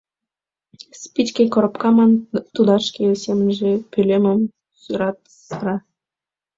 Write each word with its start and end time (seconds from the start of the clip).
Спичке 1.03 1.43
коробка 1.53 1.89
ман, 1.95 2.11
тудат 2.53 2.81
шке 2.89 3.03
семынже 3.23 3.71
пӧлемым 3.91 4.39
сӧрастара. 4.81 5.75